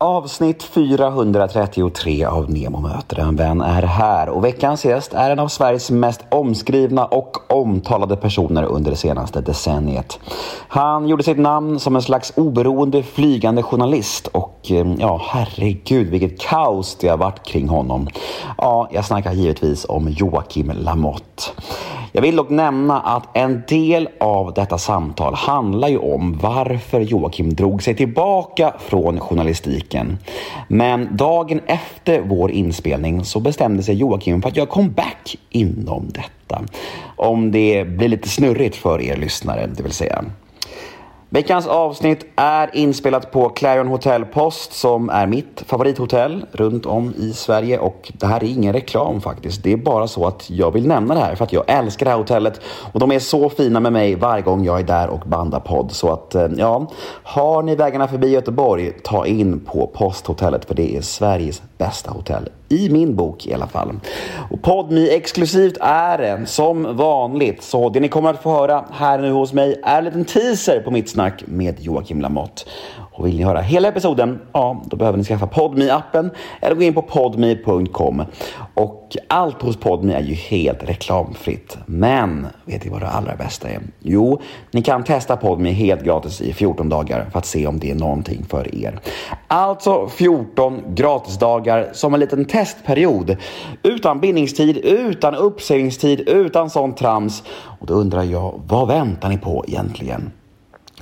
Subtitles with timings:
[0.00, 5.48] Avsnitt 433 av Nemo möter en vän är här och veckans gäst är en av
[5.48, 10.18] Sveriges mest omskrivna och omtalade personer under det senaste decenniet.
[10.68, 16.40] Han gjorde sitt namn som en slags oberoende flygande journalist och eh, ja, herregud vilket
[16.40, 18.08] kaos det har varit kring honom.
[18.58, 21.42] Ja, jag snackar givetvis om Joakim Lamotte.
[22.12, 27.54] Jag vill dock nämna att en del av detta samtal handlar ju om varför Joakim
[27.54, 30.18] drog sig tillbaka från journalistiken.
[30.68, 36.62] Men dagen efter vår inspelning så bestämde sig Joakim för att göra comeback inom detta.
[37.16, 40.24] Om det blir lite snurrigt för er lyssnare, det vill säga.
[41.30, 47.32] Veckans avsnitt är inspelat på Clarion Hotel Post som är mitt favorithotell runt om i
[47.32, 49.62] Sverige och det här är ingen reklam faktiskt.
[49.62, 52.10] Det är bara så att jag vill nämna det här för att jag älskar det
[52.10, 52.60] här hotellet
[52.92, 55.92] och de är så fina med mig varje gång jag är där och bandar podd.
[55.92, 56.86] Så att eh, ja,
[57.22, 62.48] har ni vägarna förbi Göteborg, ta in på Posthotellet för det är Sveriges bästa hotell
[62.68, 64.00] i min bok i alla fall.
[64.50, 67.62] Och Podmi exklusivt är det som vanligt.
[67.62, 70.80] Så det ni kommer att få höra här nu hos mig är en liten teaser
[70.80, 72.62] på mitt snack med Joakim Lamotte.
[73.18, 76.30] Och vill ni höra hela episoden, ja, då behöver ni skaffa podmi appen
[76.60, 78.24] eller gå in på podmi.com.
[78.74, 81.78] Och allt hos Podmi är ju helt reklamfritt.
[81.86, 83.80] Men vet ni vad det allra bästa är?
[84.00, 87.90] Jo, ni kan testa Podmi helt gratis i 14 dagar för att se om det
[87.90, 89.00] är någonting för er.
[89.48, 93.36] Alltså 14 gratisdagar som en liten testperiod.
[93.82, 97.42] Utan bindningstid, utan uppsägningstid, utan sånt trams.
[97.80, 100.30] Och då undrar jag, vad väntar ni på egentligen?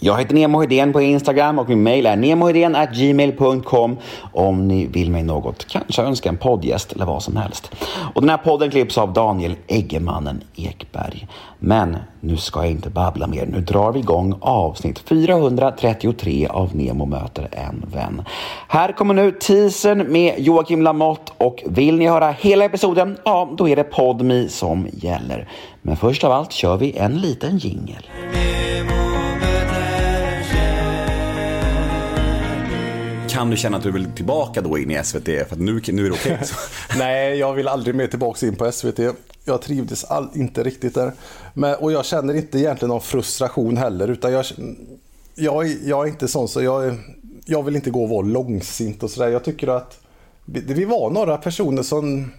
[0.00, 3.96] Jag heter Nemo Hedén på Instagram och min mail är gmail.com
[4.32, 7.74] om ni vill mig något, kanske önska en poddgäst eller vad som helst.
[8.14, 11.28] Och den här podden klipps av Daniel Eggemannen Ekberg.
[11.58, 13.46] Men nu ska jag inte babbla mer.
[13.46, 18.22] Nu drar vi igång avsnitt 433 av Nemo möter en vän.
[18.68, 23.68] Här kommer nu teasern med Joakim Lamotte och vill ni höra hela episoden, ja då
[23.68, 25.48] är det Podmi som gäller.
[25.82, 28.06] Men först av allt kör vi en liten jingel.
[33.36, 35.24] Kan du känna att du vill tillbaka då in i SVT?
[35.24, 36.34] För att nu, nu är det okej.
[36.34, 36.48] Okay.
[36.98, 38.98] Nej, jag vill aldrig mer tillbaka in på SVT.
[39.44, 41.12] Jag trivdes all, inte riktigt där.
[41.54, 44.08] Men, och jag känner inte egentligen någon frustration heller.
[44.08, 44.44] Utan jag,
[45.34, 46.96] jag, jag är inte sån så jag,
[47.44, 49.28] jag vill inte gå och vara långsint och sådär.
[49.28, 49.98] Jag tycker att
[50.44, 52.32] vi var några personer som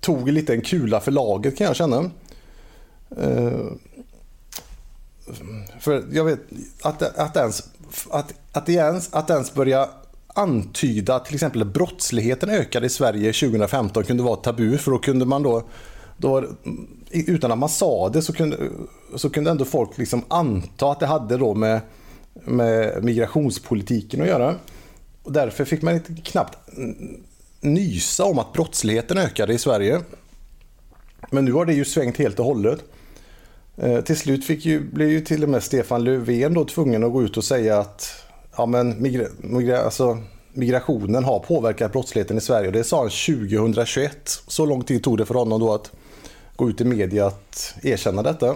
[0.00, 2.10] tog lite en kula för laget kan jag känna.
[3.18, 3.72] Uh,
[5.80, 6.40] för jag vet
[6.82, 7.62] att, att, ens,
[8.10, 9.88] att, att, ens, att ens börja
[10.34, 15.24] antyda att till exempel brottsligheten ökade i Sverige 2015 kunde vara tabu för då kunde
[15.24, 15.62] man då,
[16.16, 16.44] då
[17.10, 18.56] utan att man sa det så kunde,
[19.16, 21.80] så kunde ändå folk liksom anta att det hade då med,
[22.34, 24.54] med migrationspolitiken att göra.
[25.22, 26.58] Och därför fick man inte knappt
[27.60, 30.00] nysa om att brottsligheten ökade i Sverige.
[31.30, 32.84] Men nu har det ju svängt helt och hållet.
[33.76, 37.12] Eh, till slut fick ju, blev ju till och med Stefan Löfven då tvungen att
[37.12, 38.24] gå ut och säga att
[38.56, 40.18] ja, men migra, migra, alltså,
[40.52, 42.66] migrationen har påverkat brottsligheten i Sverige.
[42.66, 44.42] Och det sa han 2021.
[44.46, 45.90] Så lång tid tog det för honom då att
[46.56, 48.54] gå ut i media att erkänna detta.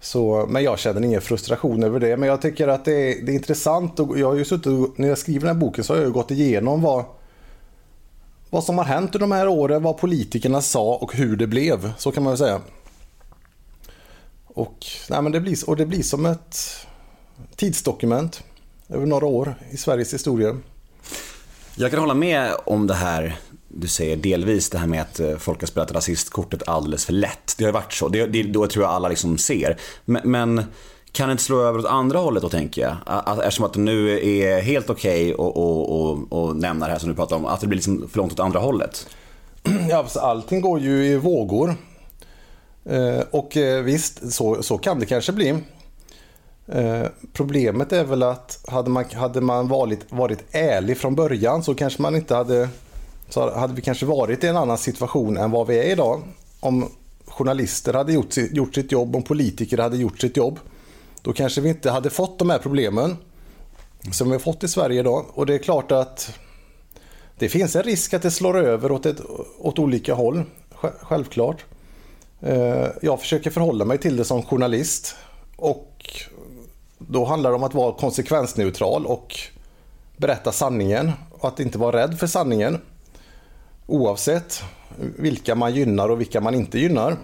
[0.00, 2.16] Så, men jag känner ingen frustration över det.
[2.16, 4.00] Men jag tycker att det är, det är intressant.
[4.00, 6.30] Och jag har ju suttit, när jag skriver den här boken så har jag gått
[6.30, 7.04] igenom vad,
[8.50, 11.92] vad som har hänt under de här åren, vad politikerna sa och hur det blev.
[11.98, 12.60] Så kan man väl säga.
[14.46, 16.56] Och, nej, men det, blir, och det blir som ett
[17.56, 18.42] tidsdokument
[18.88, 20.56] över några år i Sveriges historia.
[21.76, 23.38] Jag kan hålla med om det här
[23.76, 27.54] du säger delvis det här med att eh, folk har spelat rasistkortet alldeles för lätt.
[27.58, 28.08] Det har varit så.
[28.08, 29.76] Det, det, då tror jag alla liksom ser.
[30.04, 30.64] Men, men
[31.12, 32.96] kan det inte slå över åt andra hållet då tänker jag?
[33.38, 36.98] Eftersom att det nu är helt okej okay att och, och, och nämna det här
[36.98, 37.46] som du pratar om.
[37.46, 39.06] Att det blir liksom för långt åt andra hållet.
[39.90, 41.76] Ja, alltså, allting går ju i vågor.
[42.84, 45.58] Eh, och eh, visst, så, så kan det kanske bli.
[46.66, 51.74] Eh, problemet är väl att hade man, hade man varit, varit ärlig från början så
[51.74, 52.68] kanske man inte hade
[53.28, 56.22] så hade vi kanske varit i en annan situation än vad vi är idag.
[56.60, 56.90] Om
[57.26, 60.58] journalister hade gjort, gjort sitt jobb, om politiker hade gjort sitt jobb.
[61.22, 63.16] Då kanske vi inte hade fått de här problemen
[64.12, 65.24] som vi har fått i Sverige idag.
[65.34, 66.38] Och det är klart att
[67.38, 69.20] det finns en risk att det slår över åt, ett,
[69.58, 70.42] åt olika håll.
[71.00, 71.64] Självklart.
[72.40, 75.16] Eh, jag försöker förhålla mig till det som journalist.
[75.56, 76.20] Och
[77.14, 79.36] då handlar det om att vara konsekvensneutral och
[80.16, 82.80] berätta sanningen och att inte vara rädd för sanningen.
[83.86, 84.62] Oavsett
[85.18, 87.16] vilka man gynnar och vilka man inte gynnar.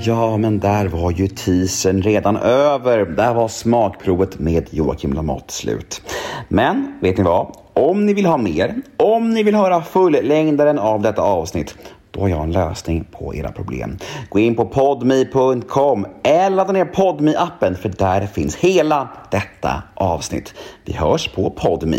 [0.00, 2.98] Ja, men där var ju teasern redan över.
[3.04, 6.02] Där var smakprovet med Joakim Lamotte slut.
[6.48, 7.56] Men vet ni vad?
[7.72, 11.74] Om ni vill ha mer, om ni vill höra fullängdaren av detta avsnitt,
[12.10, 13.98] då har jag en lösning på era problem.
[14.28, 20.54] Gå in på podme.com eller ladda ner podme appen för där finns hela detta avsnitt.
[20.84, 21.96] Vi hörs på podme.